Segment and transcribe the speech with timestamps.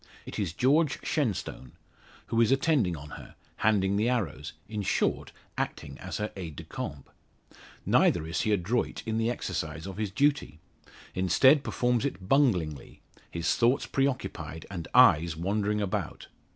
[0.25, 1.73] It is George Shenstone;
[2.25, 6.63] who is attending on her, handing the arrows in short, acting as her aide de
[6.63, 7.07] camp.
[7.85, 10.59] Neither is he adroit in the exercise of his duty;
[11.13, 16.29] instead performs it bunglingly; his thoughts preoccupied, and eyes wandering about.